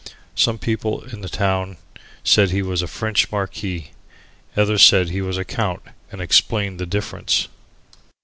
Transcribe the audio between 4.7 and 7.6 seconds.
said he was a count and explained the difference.